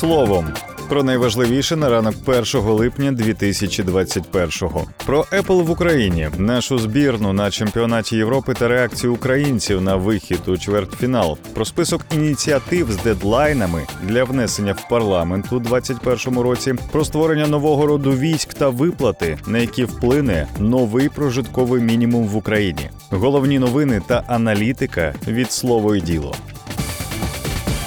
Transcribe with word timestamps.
Словом. 0.00 0.46
Про 0.88 1.02
найважливіше 1.02 1.76
на 1.76 1.88
ранок 1.88 2.14
1 2.26 2.60
липня 2.60 3.12
2021-го. 3.12 4.84
Про 5.06 5.22
Apple 5.22 5.62
в 5.62 5.70
Україні, 5.70 6.28
нашу 6.38 6.78
збірну 6.78 7.32
на 7.32 7.50
чемпіонаті 7.50 8.16
Європи 8.16 8.54
та 8.54 8.68
реакцію 8.68 9.14
українців 9.14 9.82
на 9.82 9.96
вихід 9.96 10.40
у 10.46 10.58
чвертьфінал, 10.58 11.38
про 11.54 11.64
список 11.64 12.02
ініціатив 12.14 12.92
з 12.92 12.96
дедлайнами 12.96 13.82
для 14.02 14.24
внесення 14.24 14.72
в 14.72 14.88
парламент 14.88 15.52
у 15.52 15.58
2021 15.58 16.38
році, 16.38 16.74
про 16.92 17.04
створення 17.04 17.46
нового 17.46 17.86
роду 17.86 18.12
військ 18.12 18.54
та 18.54 18.68
виплати, 18.68 19.38
на 19.46 19.58
які 19.58 19.84
вплине 19.84 20.46
новий 20.58 21.08
прожитковий 21.08 21.82
мінімум 21.82 22.26
в 22.26 22.36
Україні. 22.36 22.90
Головні 23.10 23.58
новини 23.58 24.02
та 24.06 24.22
аналітика 24.26 25.14
від 25.28 25.52
слово 25.52 25.96
і 25.96 26.00
діло. 26.00 26.34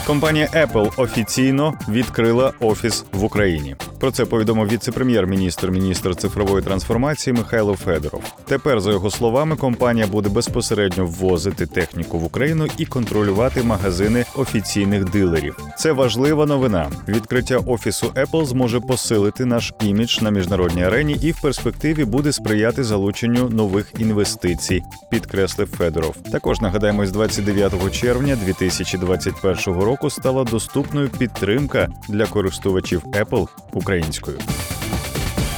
Компанія 0.08 0.48
Apple 0.54 1.02
офіційно 1.02 1.74
відкрила 1.90 2.54
офіс 2.60 3.06
в 3.12 3.24
Україні. 3.24 3.76
Про 4.04 4.12
це 4.12 4.26
повідомив 4.26 4.68
віце-прем'єр-міністр, 4.68 5.72
міністр 5.72 6.16
цифрової 6.16 6.64
трансформації 6.64 7.34
Михайло 7.34 7.76
Федоров. 7.76 8.24
Тепер, 8.46 8.82
за 8.82 8.92
його 8.92 9.10
словами, 9.10 9.56
компанія 9.56 10.08
буде 10.08 10.30
безпосередньо 10.30 11.06
ввозити 11.06 11.66
техніку 11.66 12.20
в 12.20 12.24
Україну 12.24 12.68
і 12.78 12.86
контролювати 12.86 13.64
магазини 13.64 14.26
офіційних 14.36 15.06
дилерів. 15.06 15.58
Це 15.78 15.92
важлива 15.92 16.46
новина. 16.46 16.92
Відкриття 17.08 17.58
офісу 17.58 18.08
Apple 18.08 18.46
зможе 18.46 18.80
посилити 18.80 19.46
наш 19.46 19.74
імідж 19.82 20.22
на 20.22 20.30
міжнародній 20.30 20.84
арені 20.84 21.18
і 21.22 21.32
в 21.32 21.42
перспективі 21.42 22.06
буде 22.06 22.32
сприяти 22.32 22.84
залученню 22.84 23.50
нових 23.50 23.94
інвестицій, 23.98 24.84
підкреслив 25.12 25.68
Федоров. 25.78 26.16
Також 26.32 26.62
нагадаємо, 26.62 27.06
з 27.06 27.12
29 27.12 27.92
червня 27.92 28.38
2021 28.46 29.82
року 29.82 30.10
стала 30.10 30.44
доступною 30.44 31.10
підтримка 31.10 31.88
для 32.10 32.26
користувачів 32.26 33.04
Apple 33.04 33.48
українською. 33.94 34.38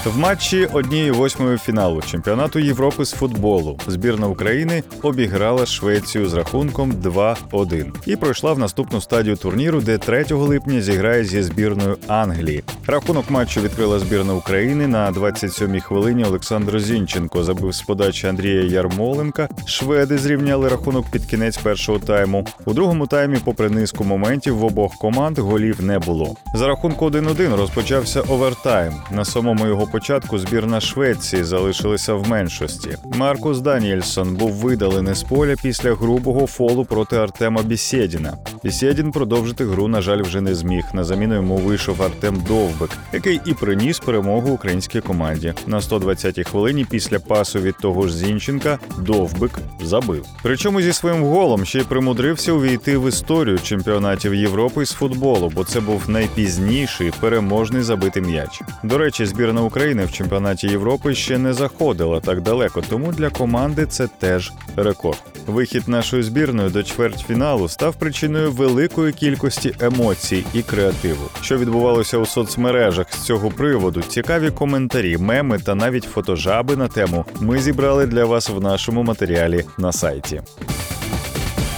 В 0.06 0.18
матчі 0.18 0.66
однієї 0.66 1.12
восьмої 1.12 1.58
фіналу 1.58 2.02
чемпіонату 2.02 2.60
Європи 2.60 3.06
з 3.06 3.12
футболу 3.12 3.80
збірна 3.88 4.28
України 4.28 4.84
обіграла 5.02 5.66
Швецію 5.66 6.30
з 6.30 6.34
рахунком 6.34 6.92
2-1 6.92 7.92
і 8.06 8.16
пройшла 8.16 8.54
в 8.54 8.60
наступну 8.60 9.02
стадію 9.02 9.36
турніру, 9.36 9.82
де 9.82 9.98
3 9.98 10.26
липня 10.30 10.82
зіграє 10.82 11.24
зі 11.24 11.44
збірною 11.44 11.98
Англії. 12.08 12.64
Рахунок 12.88 13.30
матчу 13.30 13.62
відкрила 13.62 14.00
збірна 14.00 14.34
України 14.34 14.88
на 14.88 15.12
27-й 15.12 15.80
хвилині. 15.80 16.24
Олександр 16.24 16.80
Зінченко 16.80 17.44
забив 17.44 17.72
з 17.72 17.82
подачі 17.82 18.28
Андрія 18.28 18.64
Ярмоленка. 18.64 19.50
Шведи 19.66 20.18
зрівняли 20.18 20.70
рахунок 20.70 21.06
під 21.12 21.26
кінець 21.26 21.58
першого 21.58 22.00
тайму. 22.00 22.48
У 22.66 22.74
другому 22.74 23.08
таймі, 23.08 23.38
попри 23.46 23.70
низку 23.70 24.04
моментів, 24.04 24.58
в 24.58 24.66
обох 24.66 24.96
команд 24.96 25.40
голів 25.40 25.84
не 25.84 26.00
було. 26.00 26.36
За 26.54 26.68
рахунку 26.68 27.06
1-1 27.06 27.56
розпочався 27.56 28.22
овертайм. 28.22 28.94
На 29.12 29.26
самому 29.26 29.68
його 29.68 29.88
початку 29.96 30.40
збірна 30.40 30.82
Швеції 30.82 31.44
залишилася 31.44 32.14
в 32.14 32.30
меншості. 32.30 32.98
Маркус 33.04 33.60
Даніельсон 33.60 34.36
був 34.36 34.52
видалений 34.52 35.16
з 35.16 35.24
поля 35.24 35.56
після 35.64 35.94
грубого 35.94 36.48
фолу 36.48 36.86
проти 36.86 37.18
Артема 37.18 37.64
Бісєдіна. 37.64 38.38
Бісєдін 38.66 39.12
продовжити 39.12 39.66
гру, 39.66 39.88
на 39.88 40.02
жаль, 40.02 40.22
вже 40.22 40.42
не 40.42 40.56
зміг. 40.56 40.84
На 40.94 41.04
заміну 41.04 41.36
йому 41.36 41.58
вийшов 41.58 42.04
Артем 42.04 42.44
Довбик, 42.48 42.90
який 43.14 43.42
і 43.46 43.54
приніс 43.54 44.00
перемогу 44.00 44.52
українській 44.52 45.02
команді. 45.02 45.54
На 45.68 45.80
120-й 45.80 46.44
хвилині 46.44 46.86
після 46.86 47.20
пасу 47.20 47.60
від 47.60 47.78
того 47.78 48.08
ж 48.08 48.18
Зінченка 48.18 48.80
Довбик 49.00 49.52
забив. 49.82 50.26
Причому 50.44 50.82
зі 50.82 50.94
своїм 50.94 51.24
голом 51.24 51.66
ще 51.66 51.80
й 51.80 51.84
примудрився 51.84 52.52
увійти 52.52 52.98
в 52.98 53.10
історію 53.10 53.60
чемпіонатів 53.60 54.36
Європи 54.36 54.86
з 54.86 54.92
футболу, 54.92 55.52
бо 55.56 55.64
це 55.64 55.80
був 55.80 56.10
найпізніший 56.10 57.12
переможний 57.20 57.82
забитий 57.82 58.24
м'яч. 58.24 58.62
До 58.84 58.98
речі, 58.98 59.26
збірна 59.26 59.62
України 59.62 60.06
в 60.06 60.12
чемпіонаті 60.12 60.68
Європи 60.68 61.16
ще 61.16 61.38
не 61.38 61.54
заходила 61.54 62.20
так 62.20 62.42
далеко, 62.42 62.84
тому 62.90 63.12
для 63.12 63.30
команди 63.30 63.86
це 63.86 64.08
теж 64.08 64.52
рекорд. 64.76 65.35
Вихід 65.48 65.88
нашої 65.88 66.24
збірної 66.24 66.70
до 66.70 66.84
чвертьфіналу 66.84 67.68
став 67.68 67.96
причиною 67.96 68.52
великої 68.52 69.14
кількості 69.14 69.76
емоцій 69.80 70.46
і 70.54 70.62
креативу. 70.62 71.30
Що 71.42 71.58
відбувалося 71.58 72.18
у 72.18 72.26
соцмережах 72.26 73.14
з 73.14 73.22
цього 73.22 73.52
приводу? 73.52 74.02
Цікаві 74.02 74.52
коментарі, 74.52 75.18
меми 75.18 75.60
та 75.60 75.76
навіть 75.76 76.04
фотожаби 76.04 76.76
на 76.76 76.88
тему 76.88 77.26
ми 77.40 77.60
зібрали 77.60 78.06
для 78.06 78.26
вас 78.26 78.50
в 78.50 78.62
нашому 78.62 79.04
матеріалі 79.04 79.64
на 79.78 79.92
сайті. 79.92 80.42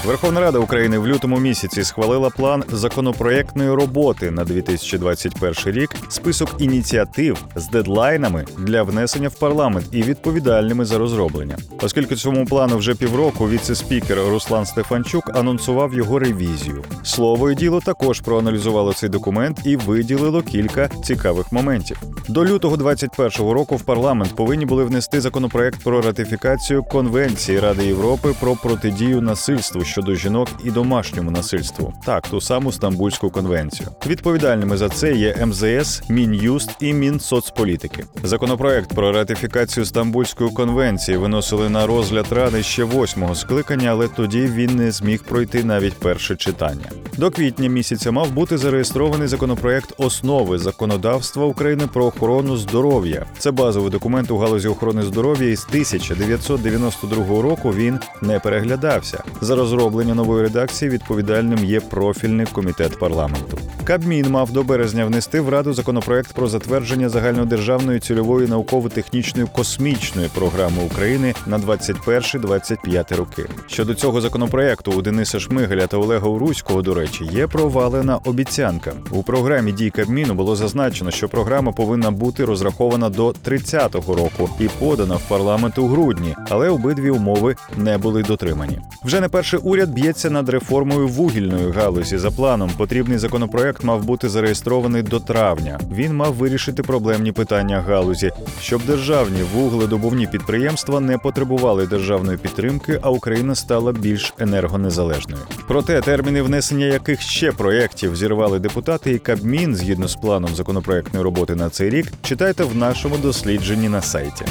Верховна 0.06 0.40
Рада 0.40 0.60
України 0.60 0.98
в 0.98 1.08
лютому 1.08 1.40
місяці 1.40 1.84
схвалила 1.84 2.30
план 2.30 2.64
законопроектної 2.72 3.72
роботи 3.72 4.32
на 4.32 4.44
2021 4.44 5.54
рік, 5.66 5.90
список 6.10 6.50
ініціатив 6.60 7.46
з 7.56 7.68
дедлайнами 7.68 8.46
для 8.58 8.84
внесення 8.84 9.28
в 9.28 9.34
парламент 9.40 9.86
і 9.92 10.04
відповідальними 10.04 10.86
за 10.86 10.98
розроблення. 10.98 11.58
Оскільки 11.82 12.16
цьому 12.16 12.46
плану 12.46 12.78
вже 12.78 12.96
півроку, 12.96 13.50
віце-спікер 13.50 14.18
Руслан 14.18 14.66
Стефанчук 14.66 15.36
анонсував 15.36 15.94
його 15.94 16.20
ревізію. 16.20 16.84
Слово 17.04 17.52
і 17.52 17.56
діло 17.56 17.82
також 17.82 18.20
проаналізувало 18.20 18.94
цей 18.94 19.10
документ 19.10 19.60
і 19.66 19.76
виділило 19.76 20.42
кілька 20.42 20.90
цікавих 21.04 21.52
моментів. 21.52 22.02
До 22.30 22.46
лютого 22.46 22.78
2021 22.78 23.52
року 23.52 23.76
в 23.76 23.82
парламент 23.82 24.36
повинні 24.36 24.66
були 24.66 24.84
внести 24.84 25.22
законопроект 25.22 25.84
про 25.84 26.02
ратифікацію 26.02 26.84
Конвенції 26.84 27.60
Ради 27.60 27.86
Європи 27.86 28.34
про 28.40 28.56
протидію 28.56 29.22
насильству 29.22 29.84
щодо 29.88 30.16
жінок 30.16 30.48
і 30.64 30.72
домашньому 30.72 31.32
насильству. 31.32 31.94
Так, 32.06 32.28
ту 32.28 32.42
саму 32.42 32.72
Стамбульську 32.72 33.30
конвенцію. 33.30 33.90
Відповідальними 34.08 34.78
за 34.78 34.90
це 34.90 35.16
є 35.16 35.46
МЗС, 35.46 36.04
Мін'юст 36.10 36.70
і 36.80 36.94
Мінсоцполітики. 36.94 38.04
Законопроект 38.24 38.96
про 38.96 39.12
ратифікацію 39.12 39.86
Стамбульської 39.86 40.50
конвенції 40.50 41.18
виносили 41.18 41.70
на 41.70 41.88
розгляд 41.88 42.26
ради 42.32 42.64
ще 42.64 42.84
восьмого 42.84 43.36
скликання, 43.36 43.90
але 43.90 44.08
тоді 44.08 44.42
він 44.42 44.76
не 44.76 44.92
зміг 44.92 45.24
пройти 45.24 45.64
навіть 45.64 45.94
перше 45.94 46.36
читання. 46.36 46.86
До 47.18 47.32
квітня 47.32 47.70
місяця 47.70 48.12
мав 48.12 48.32
бути 48.32 48.58
зареєстрований 48.58 49.28
законопроект 49.28 49.94
основи 49.98 50.58
законодавства 50.58 51.46
України 51.46 51.88
про 51.94 52.06
охорону 52.06 52.58
здоров'я. 52.58 53.26
Це 53.38 53.52
базовий 53.52 53.92
документ 53.92 54.32
у 54.32 54.38
галузі 54.38 54.68
охорони 54.68 55.02
здоров'я. 55.04 55.50
І 55.50 55.56
з 55.56 55.66
1992 55.66 57.42
року 57.42 57.74
він 57.76 58.00
не 58.22 58.40
переглядався. 58.40 59.24
За 59.42 59.56
розроблення 59.78 60.16
нової 60.16 60.44
редакції 60.44 60.92
відповідальним 60.92 61.66
є 61.66 61.80
профільний 61.80 62.46
комітет 62.46 63.00
парламенту. 63.00 63.58
Кабмін 63.88 64.30
мав 64.30 64.52
до 64.52 64.64
березня 64.64 65.06
внести 65.06 65.42
в 65.42 65.50
раду 65.50 65.74
законопроект 65.74 66.34
про 66.34 66.48
затвердження 66.48 67.10
загальнодержавної 67.10 68.00
цільової 68.00 68.48
науково-технічної 68.48 69.48
космічної 69.56 70.30
програми 70.36 70.78
України 70.86 71.34
на 71.46 71.60
21-25 71.60 73.16
роки. 73.16 73.46
Щодо 73.68 73.94
цього 73.94 74.22
законопроекту 74.22 74.92
у 74.92 75.02
Дениса 75.02 75.40
Шмигаля 75.40 75.88
та 75.88 75.98
Олега 75.98 76.28
Уруського, 76.28 76.82
до 76.82 76.94
речі, 76.94 77.30
є 77.32 77.48
провалена 77.48 78.18
обіцянка. 78.18 78.94
У 79.12 79.24
програмі 79.24 79.72
дій 79.72 79.90
Кабміну 79.90 80.34
було 80.34 80.56
зазначено, 80.56 81.12
що 81.12 81.30
програма 81.30 81.72
повинна 81.72 82.12
бути 82.12 82.46
розрахована 82.46 83.10
до 83.10 83.30
30-го 83.30 84.16
року 84.16 84.50
і 84.60 84.68
подана 84.80 85.16
в 85.16 85.22
парламент 85.28 85.78
у 85.78 85.88
грудні, 85.88 86.36
але 86.50 86.70
обидві 86.70 87.10
умови 87.10 87.56
не 87.78 87.98
були 87.98 88.24
дотримані. 88.24 88.80
Вже 89.04 89.22
не 89.22 89.30
перший 89.30 89.60
уряд 89.60 89.90
б'ється 89.90 90.30
над 90.30 90.50
реформою 90.50 91.08
вугільної 91.08 91.72
галузі. 91.72 92.18
За 92.18 92.32
планом 92.32 92.72
потрібний 92.78 93.18
законопроект 93.18 93.77
мав 93.84 94.04
бути 94.04 94.30
зареєстрований 94.30 95.02
до 95.02 95.20
травня. 95.20 95.80
Він 95.92 96.16
мав 96.16 96.34
вирішити 96.34 96.84
проблемні 96.84 97.32
питання 97.32 97.82
галузі, 97.82 98.32
щоб 98.62 98.86
державні 98.86 99.42
вугледобувні 99.54 100.28
підприємства 100.28 101.00
не 101.00 101.18
потребували 101.18 101.88
державної 101.88 102.38
підтримки, 102.38 103.00
а 103.02 103.10
Україна 103.10 103.56
стала 103.56 103.92
більш 103.92 104.34
енергонезалежною. 104.40 105.42
Проте 105.68 106.02
терміни 106.02 106.42
внесення 106.42 106.86
яких 106.86 107.22
ще 107.22 107.52
проєктів 107.52 108.16
зірвали 108.16 108.60
депутати 108.60 109.12
і 109.12 109.20
Кабмін 109.20 109.76
згідно 109.76 110.08
з 110.08 110.16
планом 110.16 110.56
законопроектної 110.56 111.24
роботи 111.24 111.56
на 111.56 111.70
цей 111.70 111.90
рік, 111.90 112.14
читайте 112.22 112.64
в 112.64 112.76
нашому 112.76 113.18
дослідженні 113.18 113.90
на 113.90 114.02
сайті. 114.02 114.46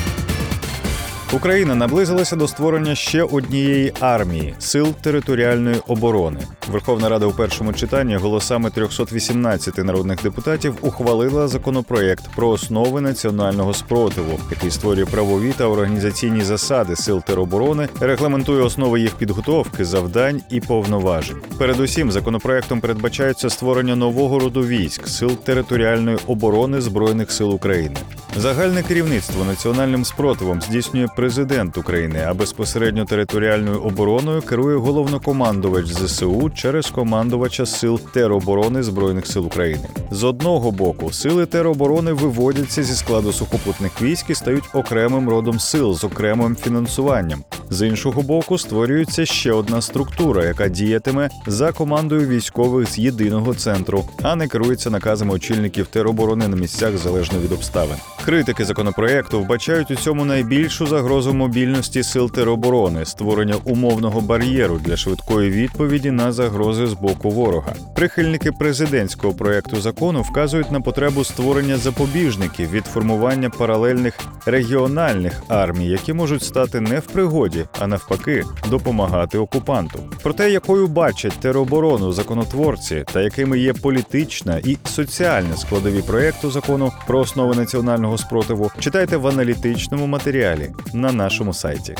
Україна 1.32 1.74
наблизилася 1.74 2.36
до 2.36 2.48
створення 2.48 2.94
ще 2.94 3.22
однієї 3.22 3.92
армії 4.00 4.54
сил 4.58 4.94
територіальної 5.00 5.76
оборони. 5.86 6.40
Верховна 6.70 7.08
Рада 7.08 7.26
у 7.26 7.32
першому 7.32 7.72
читанні 7.72 8.16
голосами 8.16 8.70
318 8.70 9.78
народних 9.78 10.22
депутатів 10.22 10.74
ухвалила 10.80 11.48
законопроект 11.48 12.24
про 12.36 12.48
основи 12.48 13.00
національного 13.00 13.74
спротиву, 13.74 14.40
який 14.50 14.70
створює 14.70 15.06
правові 15.06 15.52
та 15.56 15.64
організаційні 15.64 16.40
засади 16.40 16.96
сил 16.96 17.22
тероборони, 17.22 17.88
регламентує 18.00 18.62
основи 18.62 19.00
їх 19.00 19.14
підготовки, 19.14 19.84
завдань 19.84 20.42
і 20.50 20.60
повноважень. 20.60 21.36
Передусім, 21.58 22.12
законопроектом 22.12 22.80
передбачається 22.80 23.50
створення 23.50 23.96
нового 23.96 24.38
роду 24.38 24.66
військ 24.66 25.08
сил 25.08 25.30
територіальної 25.30 26.18
оборони 26.26 26.80
збройних 26.80 27.32
сил 27.32 27.54
України. 27.54 27.96
Загальне 28.38 28.82
керівництво 28.82 29.44
національним 29.44 30.04
спротивом 30.04 30.62
здійснює 30.62 31.06
президент 31.16 31.78
України, 31.78 32.24
а 32.28 32.34
безпосередньо 32.34 33.04
територіальною 33.04 33.82
обороною 33.82 34.42
керує 34.42 34.76
головнокомандувач 34.76 35.86
ЗСУ 35.86 36.50
через 36.50 36.86
командувача 36.86 37.66
сил 37.66 38.00
тероборони 38.00 38.82
збройних 38.82 39.26
сил 39.26 39.46
України. 39.46 39.88
З 40.10 40.24
одного 40.24 40.70
боку, 40.70 41.12
сили 41.12 41.46
тероборони 41.46 42.12
виводяться 42.12 42.82
зі 42.82 42.94
складу 42.94 43.32
сухопутних 43.32 44.02
військ 44.02 44.30
і 44.30 44.34
стають 44.34 44.64
окремим 44.74 45.28
родом 45.28 45.60
сил 45.60 45.94
з 45.94 46.04
окремим 46.04 46.56
фінансуванням. 46.56 47.44
З 47.70 47.86
іншого 47.86 48.22
боку, 48.22 48.58
створюється 48.58 49.26
ще 49.26 49.52
одна 49.52 49.82
структура, 49.82 50.44
яка 50.44 50.68
діятиме 50.68 51.28
за 51.46 51.72
командою 51.72 52.28
військових 52.28 52.90
з 52.90 52.98
єдиного 52.98 53.54
центру, 53.54 54.04
а 54.22 54.36
не 54.36 54.48
керується 54.48 54.90
наказами 54.90 55.34
очільників 55.34 55.86
тероборони 55.86 56.48
на 56.48 56.56
місцях 56.56 56.96
залежно 56.96 57.38
від 57.38 57.52
обставин. 57.52 57.96
Критики 58.24 58.64
законопроекту 58.64 59.40
вбачають 59.40 59.90
у 59.90 59.94
цьому 59.96 60.24
найбільшу 60.24 60.86
загрозу 60.86 61.34
мобільності 61.34 62.02
сил 62.02 62.30
тероборони, 62.30 63.04
створення 63.04 63.54
умовного 63.64 64.20
бар'єру 64.20 64.80
для 64.84 64.96
швидкої 64.96 65.50
відповіді 65.50 66.10
на 66.10 66.32
загрози 66.32 66.86
з 66.86 66.92
боку 66.92 67.30
ворога. 67.30 67.74
Прихильники 67.94 68.52
президентського 68.52 69.34
проекту 69.34 69.80
закону 69.80 70.22
вказують 70.22 70.72
на 70.72 70.80
потребу 70.80 71.24
створення 71.24 71.76
запобіжників 71.76 72.70
від 72.70 72.86
формування 72.86 73.50
паралельних 73.50 74.18
регіональних 74.46 75.42
армій, 75.48 75.86
які 75.86 76.12
можуть 76.12 76.42
стати 76.42 76.80
не 76.80 76.98
в 76.98 77.06
пригоді, 77.06 77.55
а 77.80 77.86
навпаки, 77.86 78.44
допомагати 78.70 79.38
окупанту. 79.38 79.98
Про 80.22 80.32
те, 80.32 80.50
якою 80.50 80.86
бачать 80.86 81.40
тероборону 81.40 82.12
законотворці 82.12 83.04
та 83.12 83.22
якими 83.22 83.58
є 83.58 83.72
політична 83.72 84.58
і 84.58 84.76
соціальна 84.84 85.56
складові 85.56 86.02
проекту 86.02 86.50
закону 86.50 86.92
про 87.06 87.18
основи 87.18 87.54
національного 87.54 88.18
спротиву, 88.18 88.70
читайте 88.78 89.16
в 89.16 89.26
аналітичному 89.26 90.06
матеріалі 90.06 90.70
на 90.92 91.12
нашому 91.12 91.54
сайті. 91.54 91.96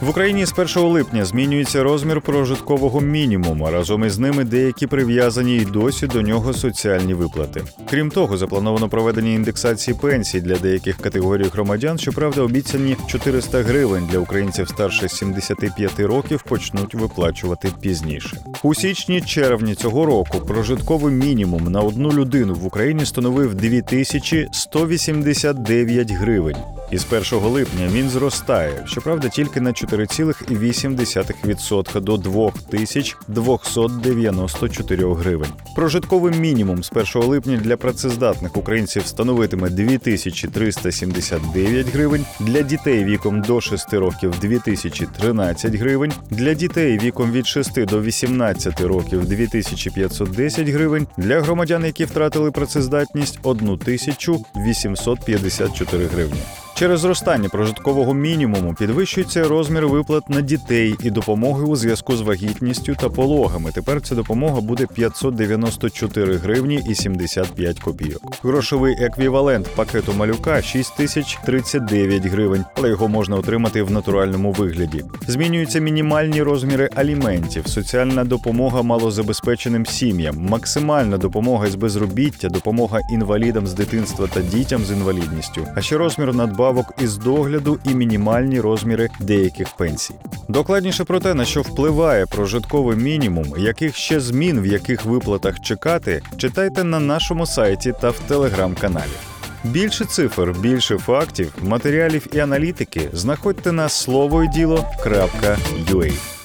В 0.00 0.08
Україні 0.08 0.46
з 0.46 0.58
1 0.58 0.82
липня 0.82 1.24
змінюється 1.24 1.82
розмір 1.82 2.20
прожиткового 2.20 3.00
мінімуму. 3.00 3.70
Разом 3.70 4.04
із 4.04 4.18
ними 4.18 4.44
деякі 4.44 4.86
прив'язані 4.86 5.56
й 5.56 5.64
досі 5.64 6.06
до 6.06 6.22
нього 6.22 6.52
соціальні 6.52 7.14
виплати. 7.14 7.62
Крім 7.90 8.10
того, 8.10 8.36
заплановано 8.36 8.88
проведення 8.88 9.30
індексації 9.30 9.96
пенсій 10.02 10.40
для 10.40 10.56
деяких 10.56 10.96
категорій 10.96 11.46
громадян. 11.52 11.98
Щоправда, 11.98 12.42
обіцяні 12.42 12.96
400 13.06 13.62
гривень 13.62 14.08
для 14.12 14.18
українців 14.18 14.68
старше 14.68 15.08
75 15.08 16.00
років 16.00 16.42
почнуть 16.42 16.94
виплачувати 16.94 17.68
пізніше. 17.80 18.36
У 18.62 18.74
січні-червні 18.74 19.74
цього 19.74 20.06
року 20.06 20.38
прожитковий 20.38 21.14
мінімум 21.14 21.64
на 21.64 21.80
одну 21.80 22.12
людину 22.12 22.54
в 22.54 22.66
Україні 22.66 23.06
становив 23.06 23.54
2189 23.54 26.12
гривень. 26.12 26.56
І 26.90 26.98
з 26.98 27.06
1 27.12 27.22
липня 27.48 27.88
він 27.92 28.10
зростає, 28.10 28.82
щоправда, 28.86 29.28
тільки 29.28 29.60
на 29.60 29.70
4,8% 29.70 32.00
до 32.00 32.16
2294 32.16 35.14
гривень. 35.14 35.50
Прожитковий 35.76 36.34
мінімум 36.34 36.82
з 36.82 36.90
1 36.92 37.06
липня 37.28 37.56
для 37.56 37.76
працездатних 37.76 38.56
українців 38.56 39.06
становитиме 39.06 39.70
2379 39.70 41.88
гривень, 41.88 42.24
для 42.40 42.62
дітей 42.62 43.04
віком 43.04 43.42
до 43.42 43.60
6 43.60 43.94
років 43.94 44.34
2013 44.40 45.74
гривень, 45.74 46.12
для 46.30 46.54
дітей 46.54 46.98
віком 46.98 47.32
від 47.32 47.46
6 47.46 47.84
до 47.84 48.02
18 48.02 48.80
років 48.80 49.28
2510 49.28 50.68
гривень, 50.68 51.06
для 51.16 51.40
громадян, 51.40 51.84
які 51.84 52.04
втратили 52.04 52.50
працездатність 52.50 53.38
1854 53.42 56.06
гривні. 56.06 56.40
Через 56.78 57.00
зростання 57.00 57.48
прожиткового 57.48 58.14
мінімуму 58.14 58.74
підвищується 58.74 59.48
розмір 59.48 59.86
виплат 59.86 60.30
на 60.30 60.40
дітей 60.40 60.94
і 61.02 61.10
допомоги 61.10 61.64
у 61.64 61.76
зв'язку 61.76 62.16
з 62.16 62.20
вагітністю 62.20 62.94
та 62.94 63.08
пологами. 63.08 63.70
Тепер 63.72 64.00
ця 64.00 64.14
допомога 64.14 64.60
буде 64.60 64.86
594 64.94 66.36
гривні 66.36 66.82
і 66.88 66.94
75 66.94 67.80
копійок. 67.80 68.22
Грошовий 68.42 68.96
еквівалент 69.00 69.68
пакету 69.76 70.12
малюка 70.12 70.62
6039 70.62 72.26
гривень, 72.26 72.64
але 72.74 72.88
його 72.88 73.08
можна 73.08 73.36
отримати 73.36 73.82
в 73.82 73.90
натуральному 73.90 74.52
вигляді. 74.52 75.04
Змінюються 75.26 75.78
мінімальні 75.78 76.42
розміри 76.42 76.90
аліментів, 76.94 77.66
соціальна 77.66 78.24
допомога 78.24 78.82
малозабезпеченим 78.82 79.86
сім'ям, 79.86 80.36
максимальна 80.38 81.18
допомога 81.18 81.66
з 81.66 81.74
безробіття, 81.74 82.48
допомога 82.48 83.00
інвалідам 83.12 83.66
з 83.66 83.74
дитинства 83.74 84.26
та 84.26 84.40
дітям 84.40 84.84
з 84.84 84.90
інвалідністю, 84.90 85.66
а 85.74 85.80
ще 85.80 85.96
розмір 85.96 86.34
надбавок 86.68 86.94
із 87.02 87.16
догляду 87.16 87.78
і 87.84 87.94
мінімальні 87.94 88.60
розміри 88.60 89.08
деяких 89.20 89.76
пенсій. 89.76 90.14
Докладніше 90.48 91.04
про 91.04 91.20
те, 91.20 91.34
на 91.34 91.44
що 91.44 91.62
впливає 91.62 92.26
прожитковий 92.26 92.96
мінімум, 92.96 93.54
яких 93.58 93.96
ще 93.96 94.20
змін 94.20 94.60
в 94.60 94.66
яких 94.66 95.04
виплатах 95.04 95.60
чекати, 95.60 96.22
читайте 96.36 96.84
на 96.84 97.00
нашому 97.00 97.46
сайті 97.46 97.92
та 98.00 98.10
в 98.10 98.18
телеграм-каналі. 98.18 99.18
Більше 99.64 100.04
цифр, 100.04 100.54
більше 100.60 100.98
фактів, 100.98 101.54
матеріалів 101.62 102.26
і 102.32 102.38
аналітики 102.38 103.08
знаходьте 103.12 103.72
на 103.72 103.88
слово 103.88 104.44
і 104.44 104.48
діло.ua. 104.48 106.37